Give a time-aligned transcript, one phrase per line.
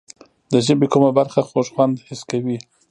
[0.51, 2.57] د ژبې کومه برخه خوږ خوند حس کوي؟